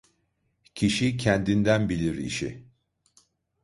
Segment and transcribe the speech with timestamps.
[0.75, 2.65] Kişi kendinden bilir işi.